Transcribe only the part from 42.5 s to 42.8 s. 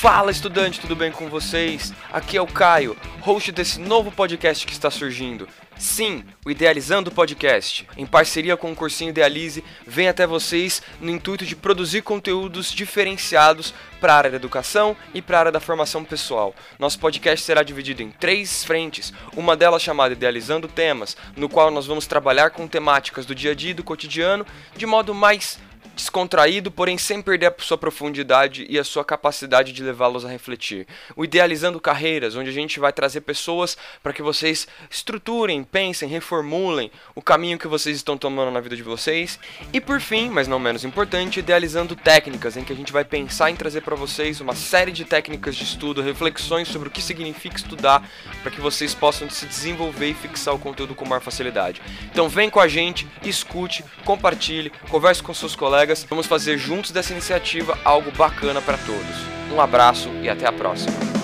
em que a